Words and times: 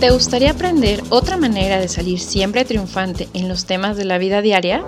¿Te 0.00 0.08
gustaría 0.08 0.52
aprender 0.52 1.04
otra 1.10 1.36
manera 1.36 1.76
de 1.76 1.86
salir 1.86 2.20
siempre 2.20 2.64
triunfante 2.64 3.28
en 3.34 3.50
los 3.50 3.66
temas 3.66 3.98
de 3.98 4.06
la 4.06 4.16
vida 4.16 4.40
diaria? 4.40 4.82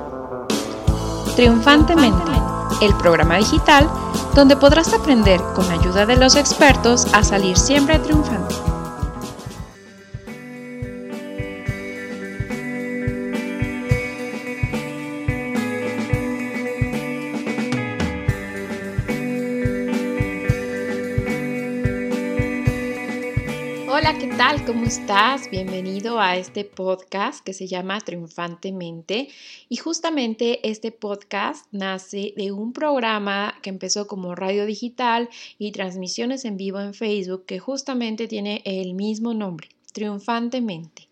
Triunfantemente, 1.36 2.32
el 2.80 2.94
programa 2.94 3.36
digital 3.36 3.90
donde 4.34 4.56
podrás 4.56 4.94
aprender 4.94 5.38
con 5.54 5.70
ayuda 5.70 6.06
de 6.06 6.16
los 6.16 6.34
expertos 6.34 7.06
a 7.12 7.22
salir 7.24 7.58
siempre 7.58 7.98
triunfante. 7.98 8.54
Hola, 23.94 24.16
¿qué 24.18 24.26
tal? 24.26 24.64
¿Cómo 24.64 24.86
estás? 24.86 25.50
Bienvenido 25.50 26.18
a 26.18 26.38
este 26.38 26.64
podcast 26.64 27.44
que 27.44 27.52
se 27.52 27.66
llama 27.66 28.00
Triunfantemente. 28.00 29.28
Y 29.68 29.76
justamente 29.76 30.66
este 30.66 30.92
podcast 30.92 31.66
nace 31.72 32.32
de 32.34 32.52
un 32.52 32.72
programa 32.72 33.54
que 33.60 33.68
empezó 33.68 34.06
como 34.06 34.34
radio 34.34 34.64
digital 34.64 35.28
y 35.58 35.72
transmisiones 35.72 36.46
en 36.46 36.56
vivo 36.56 36.80
en 36.80 36.94
Facebook 36.94 37.44
que 37.44 37.58
justamente 37.58 38.28
tiene 38.28 38.62
el 38.64 38.94
mismo 38.94 39.34
nombre, 39.34 39.68
Triunfantemente. 39.92 41.06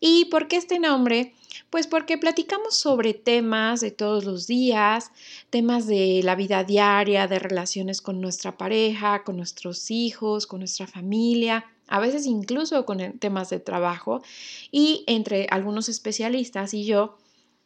¿Y 0.00 0.24
por 0.24 0.48
qué 0.48 0.56
este 0.56 0.78
nombre? 0.78 1.34
Pues 1.68 1.86
porque 1.86 2.16
platicamos 2.16 2.74
sobre 2.74 3.12
temas 3.12 3.82
de 3.82 3.90
todos 3.90 4.24
los 4.24 4.46
días, 4.46 5.10
temas 5.50 5.86
de 5.86 6.22
la 6.24 6.36
vida 6.36 6.64
diaria, 6.64 7.26
de 7.26 7.38
relaciones 7.38 8.00
con 8.00 8.22
nuestra 8.22 8.56
pareja, 8.56 9.24
con 9.24 9.36
nuestros 9.36 9.90
hijos, 9.90 10.46
con 10.46 10.60
nuestra 10.60 10.86
familia 10.86 11.66
a 11.88 12.00
veces 12.00 12.26
incluso 12.26 12.84
con 12.84 13.18
temas 13.18 13.50
de 13.50 13.60
trabajo, 13.60 14.22
y 14.70 15.04
entre 15.06 15.46
algunos 15.50 15.88
especialistas 15.88 16.74
y 16.74 16.84
yo 16.84 17.16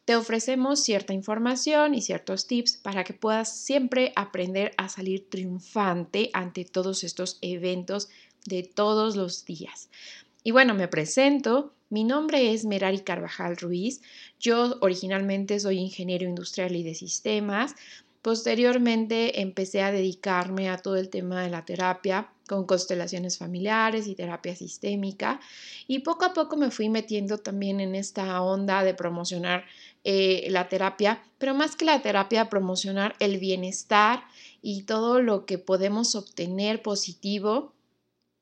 te 0.09 0.17
ofrecemos 0.17 0.81
cierta 0.81 1.13
información 1.13 1.95
y 1.95 2.01
ciertos 2.01 2.47
tips 2.47 2.79
para 2.79 3.05
que 3.05 3.13
puedas 3.13 3.55
siempre 3.55 4.15
aprender 4.17 4.73
a 4.79 4.89
salir 4.89 5.29
triunfante 5.29 6.31
ante 6.33 6.65
todos 6.65 7.05
estos 7.05 7.37
eventos 7.43 8.09
de 8.47 8.63
todos 8.63 9.17
los 9.17 9.45
días. 9.45 9.91
Y 10.43 10.51
bueno, 10.51 10.73
me 10.73 10.89
presento. 10.89 11.75
Mi 11.91 12.05
nombre 12.05 12.55
es 12.55 12.65
Merari 12.65 13.01
Carvajal 13.01 13.59
Ruiz. 13.59 14.01
Yo 14.41 14.79
originalmente 14.81 15.61
soy 15.61 15.77
ingeniero 15.77 16.25
industrial 16.25 16.75
y 16.75 16.83
de 16.83 16.95
sistemas. 16.95 17.75
Posteriormente 18.23 19.41
empecé 19.41 19.83
a 19.83 19.93
dedicarme 19.93 20.69
a 20.69 20.79
todo 20.79 20.97
el 20.97 21.09
tema 21.09 21.43
de 21.43 21.51
la 21.51 21.65
terapia 21.65 22.31
con 22.49 22.67
constelaciones 22.67 23.39
familiares 23.39 24.07
y 24.07 24.15
terapia 24.15 24.57
sistémica 24.57 25.39
y 25.87 26.01
poco 26.01 26.25
a 26.25 26.33
poco 26.33 26.57
me 26.57 26.71
fui 26.71 26.89
metiendo 26.89 27.39
también 27.39 27.79
en 27.79 27.95
esta 27.95 28.43
onda 28.43 28.83
de 28.83 28.95
promocionar 28.95 29.67
eh, 30.03 30.49
la 30.51 30.69
terapia, 30.69 31.23
pero 31.39 31.55
más 31.55 31.77
que 31.77 31.85
la 31.85 32.03
terapia, 32.03 32.49
promocionar 32.49 33.15
el 33.21 33.39
bienestar 33.39 34.25
y 34.63 34.83
todo 34.83 35.21
lo 35.21 35.47
que 35.47 35.59
podemos 35.59 36.15
obtener 36.15 36.83
positivo 36.83 37.73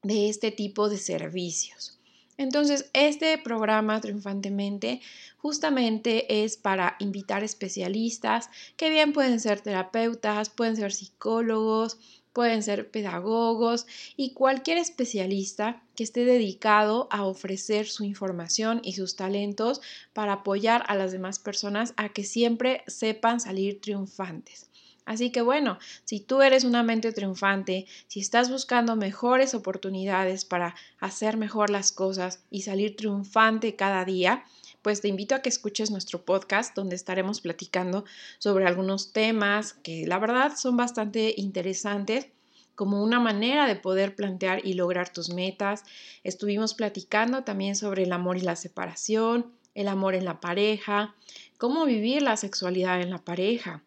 de 0.03 0.29
este 0.29 0.53
tipo 0.53 0.89
de 0.89 0.99
servicios. 0.99 1.96
Entonces, 2.39 2.91
este 2.93 3.39
programa 3.39 4.01
Triunfantemente 4.01 5.01
justamente 5.39 6.45
es 6.45 6.57
para 6.57 6.97
invitar 6.99 7.43
especialistas 7.43 8.51
que 8.77 8.91
bien 8.91 9.13
pueden 9.13 9.41
ser 9.41 9.61
terapeutas, 9.61 10.51
pueden 10.51 10.77
ser 10.77 10.93
psicólogos, 10.93 11.99
pueden 12.37 12.63
ser 12.63 12.91
pedagogos 12.91 13.87
y 14.15 14.35
cualquier 14.35 14.77
especialista 14.77 15.83
que 15.95 16.05
esté 16.05 16.27
dedicado 16.27 17.09
a 17.11 17.25
ofrecer 17.25 17.87
su 17.87 18.05
información 18.05 18.83
y 18.85 18.93
sus 18.93 19.17
talentos 19.17 19.81
para 20.13 20.35
apoyar 20.35 20.85
a 20.89 20.97
las 20.97 21.13
demás 21.13 21.39
personas 21.39 21.95
a 21.97 22.11
que 22.11 22.25
siempre 22.25 22.83
sepan 22.89 23.41
salir 23.41 23.81
triunfantes. 23.81 24.69
Así 25.07 25.31
que 25.31 25.41
bueno, 25.41 25.79
si 26.05 26.19
tú 26.19 26.43
eres 26.43 26.65
una 26.65 26.83
mente 26.83 27.13
triunfante, 27.13 27.87
si 28.09 28.19
estás 28.19 28.51
buscando 28.51 28.97
mejores 28.97 29.55
oportunidades 29.55 30.45
para 30.45 30.75
hacer 30.99 31.37
mejor 31.37 31.71
las 31.71 31.93
cosas 31.93 32.43
y 32.51 32.63
salir 32.63 32.97
triunfante 32.97 33.77
cada 33.77 34.05
día, 34.05 34.45
pues 34.83 35.01
te 35.01 35.09
invito 35.09 35.37
a 35.37 35.43
que 35.43 35.49
escuches 35.49 35.93
nuestro 35.93 36.25
podcast 36.25 36.75
donde 36.75 36.97
estaremos 36.97 37.41
platicando 37.41 38.05
sobre 38.39 38.67
algunos 38.67 39.13
temas 39.13 39.75
que 39.75 40.09
la 40.09 40.19
verdad 40.19 40.53
son 40.57 40.77
bastante 40.77 41.35
interesantes 41.37 42.27
como 42.75 43.03
una 43.03 43.21
manera 43.21 43.69
de 43.69 43.77
poder 43.77 44.17
plantear 44.17 44.67
y 44.67 44.75
lograr 44.75 45.13
tus 45.13 45.31
metas. 45.33 45.85
Estuvimos 46.25 46.75
platicando 46.75 47.45
también 47.45 47.77
sobre 47.77 48.03
el 48.03 48.13
amor 48.13 48.39
y 48.39 48.43
la 48.43 48.57
separación, 48.57 49.53
el 49.75 49.87
amor 49.87 50.17
en 50.17 50.25
la 50.25 50.41
pareja, 50.41 51.15
cómo 51.59 51.85
vivir 51.87 52.23
la 52.23 52.37
sexualidad 52.37 53.01
en 53.01 53.11
la 53.11 53.19
pareja 53.19 53.85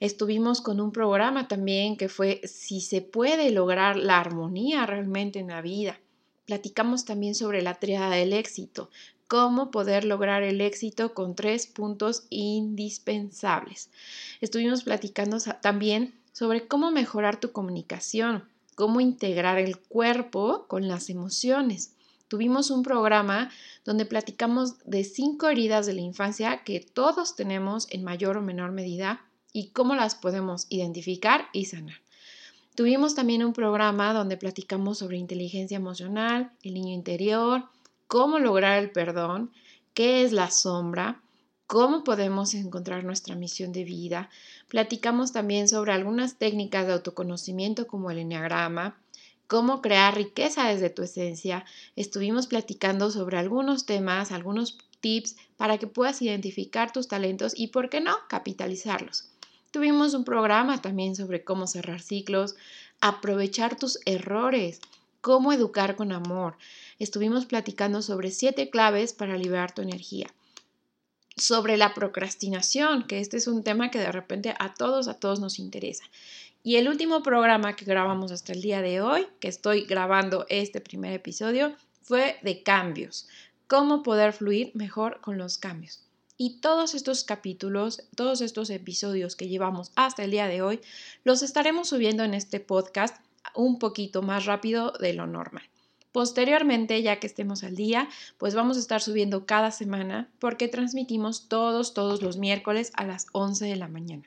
Estuvimos 0.00 0.62
con 0.62 0.80
un 0.80 0.92
programa 0.92 1.46
también 1.46 1.98
que 1.98 2.08
fue 2.08 2.40
si 2.44 2.80
se 2.80 3.02
puede 3.02 3.50
lograr 3.50 3.96
la 3.96 4.18
armonía 4.18 4.86
realmente 4.86 5.38
en 5.38 5.48
la 5.48 5.60
vida. 5.60 6.00
Platicamos 6.46 7.04
también 7.04 7.34
sobre 7.34 7.60
la 7.60 7.74
triada 7.74 8.16
del 8.16 8.32
éxito, 8.32 8.88
cómo 9.28 9.70
poder 9.70 10.06
lograr 10.06 10.42
el 10.42 10.62
éxito 10.62 11.12
con 11.12 11.34
tres 11.34 11.66
puntos 11.66 12.24
indispensables. 12.30 13.90
Estuvimos 14.40 14.84
platicando 14.84 15.36
también 15.60 16.14
sobre 16.32 16.66
cómo 16.66 16.90
mejorar 16.90 17.38
tu 17.38 17.52
comunicación, 17.52 18.48
cómo 18.76 19.02
integrar 19.02 19.58
el 19.58 19.78
cuerpo 19.78 20.64
con 20.66 20.88
las 20.88 21.10
emociones. 21.10 21.94
Tuvimos 22.26 22.70
un 22.70 22.82
programa 22.82 23.50
donde 23.84 24.06
platicamos 24.06 24.78
de 24.86 25.04
cinco 25.04 25.48
heridas 25.48 25.84
de 25.84 25.92
la 25.92 26.00
infancia 26.00 26.64
que 26.64 26.80
todos 26.80 27.36
tenemos 27.36 27.86
en 27.90 28.02
mayor 28.02 28.38
o 28.38 28.42
menor 28.42 28.72
medida 28.72 29.26
y 29.52 29.68
cómo 29.68 29.94
las 29.94 30.14
podemos 30.14 30.66
identificar 30.68 31.46
y 31.52 31.66
sanar. 31.66 31.96
Tuvimos 32.74 33.14
también 33.14 33.44
un 33.44 33.52
programa 33.52 34.12
donde 34.12 34.36
platicamos 34.36 34.98
sobre 34.98 35.18
inteligencia 35.18 35.76
emocional, 35.76 36.52
el 36.62 36.74
niño 36.74 36.94
interior, 36.94 37.64
cómo 38.06 38.38
lograr 38.38 38.78
el 38.78 38.90
perdón, 38.90 39.50
qué 39.92 40.22
es 40.22 40.32
la 40.32 40.50
sombra, 40.50 41.20
cómo 41.66 42.04
podemos 42.04 42.54
encontrar 42.54 43.04
nuestra 43.04 43.34
misión 43.34 43.72
de 43.72 43.84
vida. 43.84 44.30
Platicamos 44.68 45.32
también 45.32 45.68
sobre 45.68 45.92
algunas 45.92 46.36
técnicas 46.36 46.86
de 46.86 46.94
autoconocimiento 46.94 47.86
como 47.86 48.10
el 48.10 48.18
enneagrama, 48.18 48.96
cómo 49.46 49.82
crear 49.82 50.14
riqueza 50.16 50.68
desde 50.68 50.90
tu 50.90 51.02
esencia. 51.02 51.64
Estuvimos 51.96 52.46
platicando 52.46 53.10
sobre 53.10 53.36
algunos 53.36 53.84
temas, 53.84 54.32
algunos 54.32 54.78
tips 55.00 55.36
para 55.56 55.78
que 55.78 55.86
puedas 55.86 56.22
identificar 56.22 56.92
tus 56.92 57.08
talentos 57.08 57.52
y, 57.56 57.68
¿por 57.68 57.90
qué 57.90 58.00
no?, 58.00 58.16
capitalizarlos. 58.28 59.28
Tuvimos 59.70 60.14
un 60.14 60.24
programa 60.24 60.82
también 60.82 61.14
sobre 61.14 61.44
cómo 61.44 61.68
cerrar 61.68 62.00
ciclos, 62.00 62.56
aprovechar 63.00 63.76
tus 63.76 64.00
errores, 64.04 64.80
cómo 65.20 65.52
educar 65.52 65.94
con 65.94 66.10
amor. 66.10 66.56
Estuvimos 66.98 67.46
platicando 67.46 68.02
sobre 68.02 68.32
siete 68.32 68.68
claves 68.68 69.12
para 69.12 69.36
liberar 69.36 69.72
tu 69.72 69.82
energía. 69.82 70.26
Sobre 71.36 71.76
la 71.76 71.94
procrastinación, 71.94 73.06
que 73.06 73.20
este 73.20 73.36
es 73.36 73.46
un 73.46 73.62
tema 73.62 73.92
que 73.92 74.00
de 74.00 74.10
repente 74.10 74.54
a 74.58 74.74
todos, 74.74 75.06
a 75.06 75.14
todos 75.14 75.38
nos 75.38 75.60
interesa. 75.60 76.04
Y 76.64 76.76
el 76.76 76.88
último 76.88 77.22
programa 77.22 77.76
que 77.76 77.84
grabamos 77.84 78.32
hasta 78.32 78.52
el 78.52 78.62
día 78.62 78.82
de 78.82 79.00
hoy, 79.00 79.28
que 79.38 79.48
estoy 79.48 79.84
grabando 79.84 80.46
este 80.48 80.80
primer 80.80 81.12
episodio, 81.12 81.76
fue 82.02 82.38
de 82.42 82.64
cambios. 82.64 83.28
Cómo 83.68 84.02
poder 84.02 84.32
fluir 84.32 84.72
mejor 84.74 85.20
con 85.20 85.38
los 85.38 85.58
cambios. 85.58 86.09
Y 86.42 86.60
todos 86.60 86.94
estos 86.94 87.22
capítulos, 87.22 88.02
todos 88.16 88.40
estos 88.40 88.70
episodios 88.70 89.36
que 89.36 89.48
llevamos 89.48 89.92
hasta 89.94 90.24
el 90.24 90.30
día 90.30 90.48
de 90.48 90.62
hoy, 90.62 90.80
los 91.22 91.42
estaremos 91.42 91.90
subiendo 91.90 92.24
en 92.24 92.32
este 92.32 92.60
podcast 92.60 93.14
un 93.54 93.78
poquito 93.78 94.22
más 94.22 94.46
rápido 94.46 94.90
de 94.92 95.12
lo 95.12 95.26
normal. 95.26 95.64
Posteriormente, 96.12 97.02
ya 97.02 97.20
que 97.20 97.26
estemos 97.26 97.62
al 97.62 97.76
día, 97.76 98.08
pues 98.38 98.54
vamos 98.54 98.78
a 98.78 98.80
estar 98.80 99.02
subiendo 99.02 99.44
cada 99.44 99.70
semana 99.70 100.30
porque 100.38 100.66
transmitimos 100.66 101.46
todos, 101.46 101.92
todos 101.92 102.22
los 102.22 102.38
miércoles 102.38 102.90
a 102.94 103.04
las 103.04 103.26
11 103.32 103.66
de 103.66 103.76
la 103.76 103.88
mañana. 103.88 104.24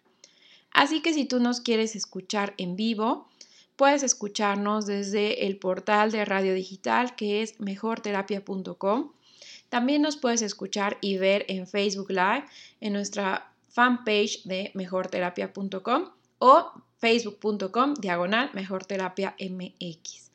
Así 0.69 1.01
que 1.01 1.15
si 1.15 1.25
tú 1.25 1.39
nos 1.39 1.61
quieres 1.61 1.95
escuchar 1.95 2.53
en 2.59 2.75
vivo, 2.75 3.27
puedes 3.75 4.03
escucharnos 4.03 4.85
desde 4.85 5.47
el 5.47 5.57
portal 5.57 6.11
de 6.11 6.25
radio 6.25 6.53
digital 6.53 7.15
que 7.15 7.41
es 7.41 7.59
mejorterapia.com 7.59 9.09
también 9.73 10.03
nos 10.03 10.17
puedes 10.17 10.43
escuchar 10.43 10.99
y 11.01 11.17
ver 11.17 11.45
en 11.47 11.65
Facebook 11.65 12.11
Live 12.11 12.45
en 12.79 12.93
nuestra 12.93 13.51
fanpage 13.69 14.43
de 14.43 14.69
mejorterapia.com 14.75 16.11
o 16.37 16.71
facebook.com 16.99 17.95
diagonal 17.95 18.51
mejorterapia 18.53 19.35
MX. 19.39 20.29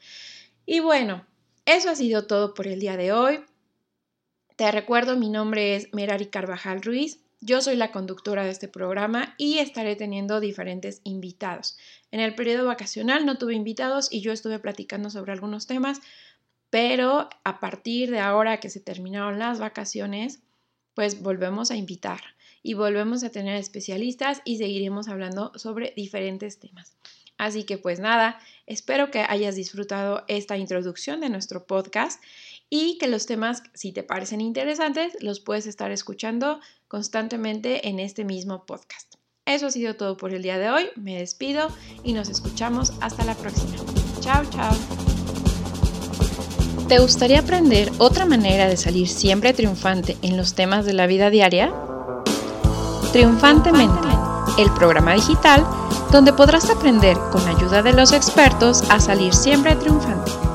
Y 0.67 0.81
bueno, 0.81 1.25
eso 1.67 1.89
ha 1.89 1.95
sido 1.95 2.27
todo 2.27 2.53
por 2.53 2.67
el 2.67 2.81
día 2.81 2.97
de 2.97 3.13
hoy. 3.13 3.45
Te 4.57 4.73
recuerdo, 4.73 5.17
mi 5.17 5.29
nombre 5.29 5.77
es 5.77 5.95
Merari 5.95 6.27
Carvajal 6.27 6.83
Ruiz. 6.83 7.21
Yo 7.41 7.61
soy 7.61 7.77
la 7.77 7.93
conductora 7.93 8.43
de 8.43 8.51
este 8.51 8.67
programa 8.67 9.37
y 9.39 9.59
estaré 9.59 9.95
teniendo 9.95 10.41
diferentes 10.41 11.01
invitados. 11.05 11.79
En 12.11 12.19
el 12.19 12.35
periodo 12.35 12.67
vacacional 12.67 13.25
no 13.25 13.39
tuve 13.39 13.55
invitados 13.55 14.09
y 14.11 14.21
yo 14.21 14.33
estuve 14.33 14.59
platicando 14.59 15.11
sobre 15.11 15.31
algunos 15.31 15.69
temas 15.69 16.01
pero 16.71 17.29
a 17.45 17.61
partir 17.61 18.11
de 18.11 18.21
ahora 18.21 18.61
que 18.61 18.71
se 18.71 18.81
terminaron 18.81 19.39
las 19.39 19.59
vacaciones, 19.59 20.41
pues 20.95 21.23
volvemos 21.23 21.71
a 21.71 21.77
invitar 21.77 22.21
y 22.63 22.75
volvemos 22.75 23.23
a 23.25 23.31
tener 23.31 23.57
especialistas 23.57 24.43
y 24.45 24.59
seguiremos 24.59 25.09
hablando 25.09 25.53
sobre 25.57 25.93
diferentes 25.97 26.59
temas. 26.59 26.97
Así 27.39 27.63
que 27.63 27.79
pues 27.79 28.01
nada, 28.01 28.41
espero 28.67 29.11
que 29.11 29.21
hayas 29.21 29.55
disfrutado 29.55 30.25
esta 30.27 30.57
introducción 30.57 31.21
de 31.21 31.31
nuestro 31.31 31.67
podcast 31.67 32.21
y 32.69 32.99
que 32.99 33.07
los 33.07 33.27
temas, 33.27 33.63
si 33.75 33.93
te 33.93 34.03
parecen 34.03 34.41
interesantes, 34.41 35.17
los 35.21 35.41
puedes 35.41 35.67
estar 35.67 35.91
escuchando 35.93 36.61
constantemente 36.89 37.89
en 37.89 38.01
este 38.01 38.25
mismo 38.25 38.67
podcast. 38.67 39.15
Eso 39.47 39.67
ha 39.67 39.71
sido 39.71 39.97
todo 39.97 40.17
por 40.19 40.35
el 40.35 40.43
día 40.43 40.59
de 40.59 40.69
hoy. 40.69 40.91
Me 40.97 41.17
despido 41.17 41.69
y 42.03 42.13
nos 42.13 42.29
escuchamos 42.29 42.93
hasta 43.01 43.25
la 43.25 43.35
próxima. 43.35 43.77
Chao, 44.21 44.45
chao. 44.51 44.88
¿Te 46.89 46.99
gustaría 47.01 47.41
aprender 47.41 47.93
otra 47.99 48.25
manera 48.25 48.67
de 48.67 48.79
salir 48.79 49.09
siempre 49.09 49.53
triunfante 49.53 50.17
en 50.23 50.39
los 50.39 50.55
temas 50.55 50.87
de 50.87 50.95
la 50.95 51.07
vida 51.07 51.29
diaria? 51.29 51.71
Triunfantemente, 53.13 54.09
el 54.57 54.71
programa 54.71 55.13
digital 55.13 55.67
donde 56.11 56.33
podrás 56.33 56.71
aprender 56.71 57.19
con 57.31 57.47
ayuda 57.47 57.83
de 57.83 57.93
los 57.93 58.13
expertos 58.13 58.83
a 58.89 59.01
salir 59.01 59.35
siempre 59.35 59.77
triunfante. 59.77 60.48